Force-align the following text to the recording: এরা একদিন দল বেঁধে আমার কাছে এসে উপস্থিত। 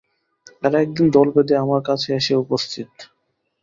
এরা 0.63 0.77
একদিন 0.81 1.07
দল 1.15 1.27
বেঁধে 1.35 1.55
আমার 1.57 1.81
কাছে 1.87 2.09
এসে 2.19 2.33
উপস্থিত। 2.37 2.91